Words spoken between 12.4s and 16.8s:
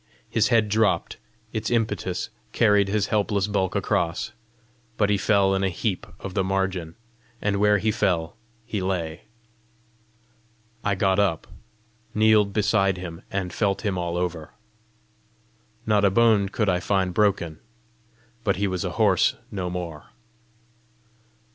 beside him, and felt him all over. Not a bone could I